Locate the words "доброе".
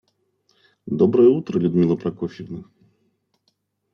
0.87-1.27